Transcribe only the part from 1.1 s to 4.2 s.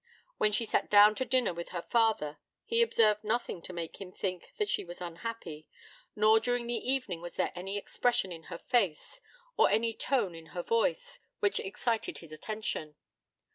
to dinner with her father he observed nothing to make him